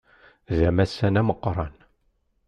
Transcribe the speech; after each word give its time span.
D 0.57 0.61
amassan 0.69 1.15
ameqqran. 1.21 1.75